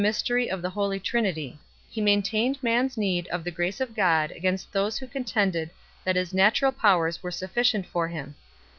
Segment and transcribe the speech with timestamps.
[0.01, 4.31] mystery of the Holy Trinity; he maintained man s need of the grace of God
[4.31, 5.69] against those who contended
[6.03, 8.33] that his natural powers were sufficient for him.